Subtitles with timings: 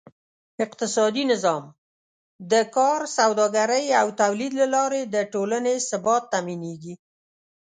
[0.65, 1.63] اقتصادي نظام:
[2.51, 6.95] د کار، سوداګرۍ او تولید له لارې د ټولنې ثبات تأمینېږي.